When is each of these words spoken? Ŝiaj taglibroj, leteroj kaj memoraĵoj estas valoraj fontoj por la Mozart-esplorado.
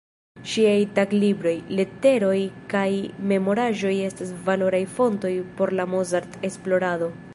Ŝiaj 0.51 0.77
taglibroj, 0.99 1.51
leteroj 1.79 2.39
kaj 2.73 2.87
memoraĵoj 3.33 3.91
estas 4.07 4.33
valoraj 4.49 4.81
fontoj 4.97 5.33
por 5.61 5.75
la 5.83 5.87
Mozart-esplorado. 5.93 7.13